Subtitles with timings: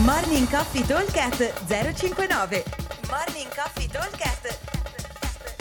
[0.00, 2.64] Morning Coffee Talkcast 059
[3.10, 4.58] Morning Coffee Talkcast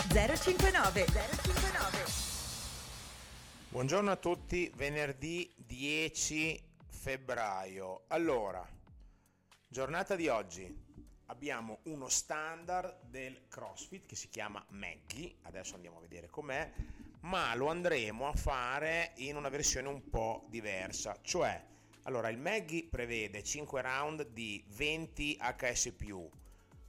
[0.08, 2.06] 059 059
[3.68, 8.04] Buongiorno a tutti, venerdì 10 febbraio.
[8.08, 8.66] Allora,
[9.68, 10.74] giornata di oggi.
[11.26, 16.72] Abbiamo uno standard del CrossFit che si chiama Maggie, adesso andiamo a vedere com'è,
[17.22, 21.68] ma lo andremo a fare in una versione un po' diversa, cioè
[22.04, 25.94] allora, il Maggie prevede 5 round di 20 HS+,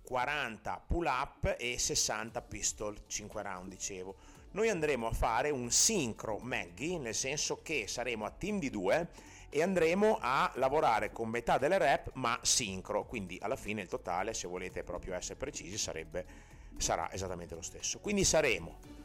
[0.02, 4.16] 40 pull up e 60 pistol, 5 round dicevo.
[4.52, 9.08] Noi andremo a fare un sincro Maggie, nel senso che saremo a team di 2
[9.50, 14.32] e andremo a lavorare con metà delle rep ma sincro, quindi alla fine il totale,
[14.32, 16.24] se volete proprio essere precisi, sarebbe,
[16.78, 17.98] sarà esattamente lo stesso.
[17.98, 19.01] Quindi saremo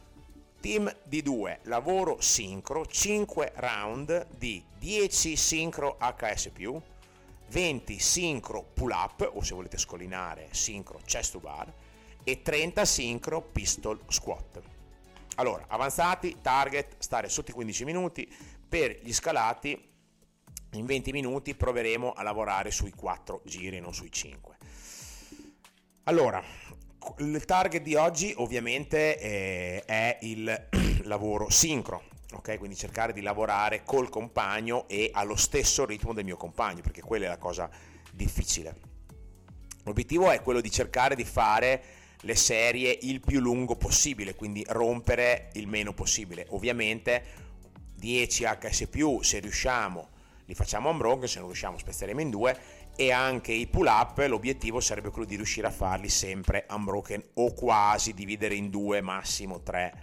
[0.59, 6.51] team di 2, lavoro sincro, 5 round di 10 sincro HS+,
[7.49, 11.73] 20 sincro pull up o se volete scollinare sincro chest to bar
[12.23, 14.61] e 30 sincro pistol squat.
[15.35, 18.29] Allora, avanzati, target, stare sotto i 15 minuti,
[18.67, 19.79] per gli scalati
[20.73, 24.57] in 20 minuti proveremo a lavorare sui 4 giri, non sui 5.
[26.03, 26.43] Allora,
[27.19, 30.67] il target di oggi ovviamente eh, è il
[31.03, 32.57] lavoro sincro, ok?
[32.57, 37.25] Quindi cercare di lavorare col compagno e allo stesso ritmo del mio compagno, perché quella
[37.25, 37.69] è la cosa
[38.11, 38.75] difficile.
[39.83, 41.81] L'obiettivo è quello di cercare di fare
[42.21, 46.45] le serie il più lungo possibile, quindi rompere il meno possibile.
[46.49, 47.23] Ovviamente
[47.95, 50.09] 10 HS+, se riusciamo,
[50.45, 52.57] li facciamo unbroken, se non riusciamo spezzeremo in due
[52.99, 57.53] e anche i pull up l'obiettivo sarebbe quello di riuscire a farli sempre unbroken o
[57.53, 59.93] quasi dividere in due massimo tre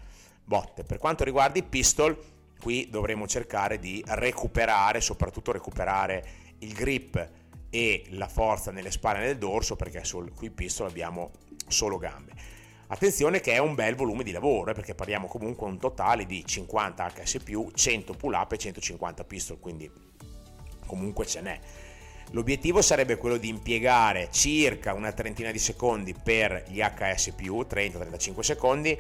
[0.44, 0.84] botte.
[0.84, 2.16] Per quanto riguarda i pistol
[2.56, 6.24] qui dovremo cercare di recuperare soprattutto recuperare
[6.58, 7.28] il grip
[7.68, 11.32] e la forza nelle spalle e nel dorso perché sul qui pistol abbiamo
[11.66, 12.32] solo gambe.
[12.86, 16.46] Attenzione che è un bel volume di lavoro eh, perché parliamo comunque un totale di
[16.46, 17.40] 50 HS+,
[17.74, 19.90] 100 pull up e 150 pistol quindi
[20.86, 21.58] comunque ce n'è
[22.30, 28.98] L'obiettivo sarebbe quello di impiegare circa una trentina di secondi per gli HS+, 30-35 secondi,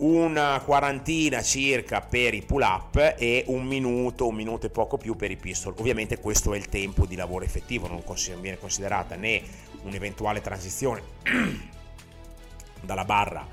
[0.00, 5.16] una quarantina circa per i pull up e un minuto, un minuto e poco più
[5.16, 5.74] per i pistol.
[5.78, 8.02] Ovviamente questo è il tempo di lavoro effettivo, non
[8.40, 9.42] viene considerata né
[9.82, 11.02] un'eventuale transizione
[12.80, 13.46] dalla barra,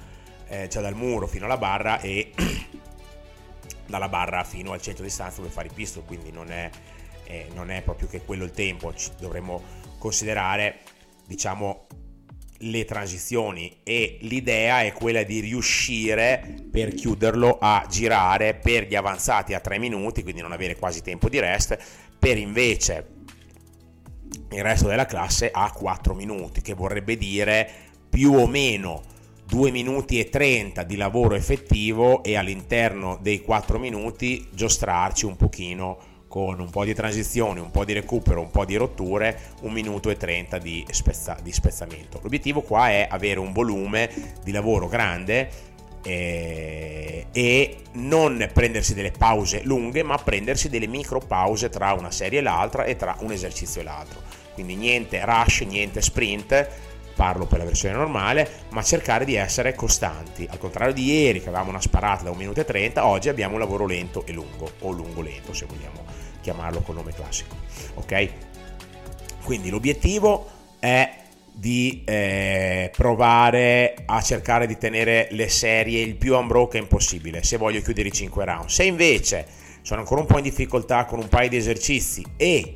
[0.47, 2.31] eh, cioè dal muro fino alla barra e
[3.85, 6.69] dalla barra fino al centro di distanza dove fare i pistol, quindi non è
[7.27, 9.61] eh, non è proprio che quello il tempo, ci dovremmo
[9.97, 10.79] considerare
[11.25, 11.87] diciamo
[12.61, 19.53] le transizioni e l'idea è quella di riuscire per chiuderlo a girare per gli avanzati
[19.53, 21.77] a 3 minuti, quindi non avere quasi tempo di rest,
[22.17, 23.15] per invece
[24.51, 27.69] il resto della classe a 4 minuti, che vorrebbe dire
[28.09, 29.03] più o meno
[29.45, 36.16] 2 minuti e 30 di lavoro effettivo e all'interno dei 4 minuti giostrarci un pochino
[36.27, 40.09] con un po' di transizione, un po' di recupero, un po' di rotture, un minuto
[40.09, 42.19] e 30 di, spezza, di spezzamento.
[42.21, 44.09] L'obiettivo qua è avere un volume
[44.43, 45.49] di lavoro grande
[46.03, 52.39] eh, e non prendersi delle pause lunghe, ma prendersi delle micro pause tra una serie
[52.39, 54.21] e l'altra e tra un esercizio e l'altro.
[54.53, 56.69] Quindi niente rush, niente sprint,
[57.17, 60.47] parlo per la versione normale, ma cercare di essere costanti.
[60.49, 63.55] Al contrario di ieri che avevamo una sparata da 1 minuto e 30, oggi abbiamo
[63.55, 66.05] un lavoro lento e lungo, o lungo lento se vogliamo
[66.41, 67.55] chiamarlo col nome classico.
[67.95, 68.29] Ok?
[69.43, 70.47] Quindi l'obiettivo
[70.79, 77.57] è di eh, provare a cercare di tenere le serie il più unbroken possibile se
[77.57, 78.69] voglio chiudere i 5 round.
[78.69, 79.45] Se invece
[79.81, 82.73] sono ancora un po' in difficoltà con un paio di esercizi e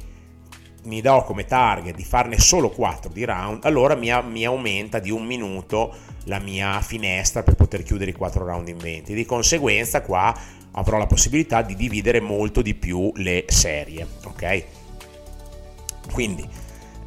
[0.84, 5.12] mi do come target di farne solo 4 di round, allora mi, mi, aumenta di
[5.12, 5.94] un minuto
[6.26, 9.14] la mia finestra per poter chiudere i 4 round in 20.
[9.14, 10.36] Di conseguenza qua
[10.72, 14.64] avrò la possibilità di dividere molto di più le serie, ok?
[16.12, 16.48] Quindi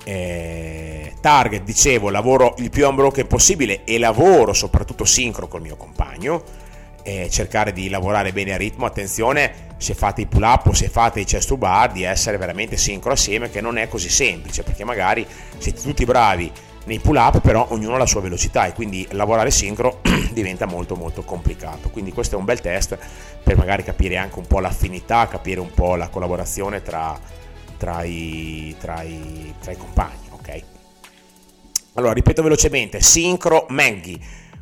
[0.04, 6.42] eh, target, dicevo, lavoro il più unbroken possibile e lavoro soprattutto sincro col mio compagno.
[7.06, 10.88] Eh, cercare di lavorare bene a ritmo, attenzione se fate i pull up o se
[10.88, 14.62] fate i chest to bar di essere veramente sincro assieme che non è così semplice
[14.62, 15.26] perché magari
[15.58, 16.50] siete tutti bravi
[16.86, 20.00] nei pull up però ognuno ha la sua velocità e quindi lavorare sincro
[20.32, 21.90] diventa molto molto complicato.
[21.90, 22.96] Quindi questo è un bel test
[23.42, 27.18] per magari capire anche un po' l'affinità capire un po' la collaborazione tra,
[27.76, 30.62] tra, i, tra, i, tra i compagni ok?
[31.94, 34.18] Allora ripeto velocemente sincro Maggie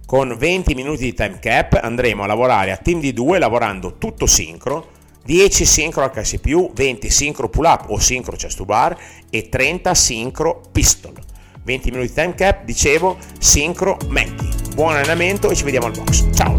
[0.06, 4.26] con 20 minuti di time cap andremo a lavorare a team di 2 lavorando tutto
[4.26, 6.40] sincro 10 sincro HC+,
[6.72, 8.96] 20 sincro pull up o sincro chest to bar
[9.30, 11.14] e 30 sincro pistol.
[11.62, 14.50] 20 minuti time cap, dicevo, sincro Mackie.
[14.74, 16.26] Buon allenamento e ci vediamo al box.
[16.34, 16.56] Ciao!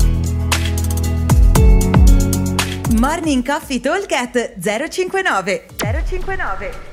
[2.98, 4.08] Morning Coffee Talk
[4.88, 6.93] 059 059